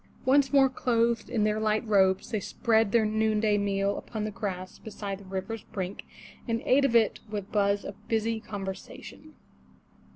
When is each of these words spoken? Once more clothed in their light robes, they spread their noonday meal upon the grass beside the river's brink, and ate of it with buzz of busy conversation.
Once 0.25 0.51
more 0.51 0.67
clothed 0.67 1.29
in 1.29 1.43
their 1.43 1.59
light 1.59 1.85
robes, 1.87 2.31
they 2.31 2.39
spread 2.39 2.91
their 2.91 3.05
noonday 3.05 3.55
meal 3.55 3.99
upon 3.99 4.23
the 4.23 4.31
grass 4.31 4.79
beside 4.79 5.19
the 5.19 5.25
river's 5.25 5.61
brink, 5.65 6.05
and 6.47 6.59
ate 6.65 6.85
of 6.85 6.95
it 6.95 7.19
with 7.29 7.51
buzz 7.51 7.85
of 7.85 8.07
busy 8.07 8.39
conversation. 8.39 9.35